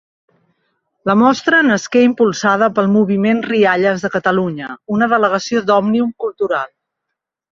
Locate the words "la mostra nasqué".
1.09-2.01